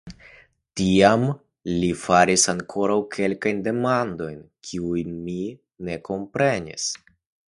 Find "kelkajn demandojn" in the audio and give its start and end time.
3.15-4.39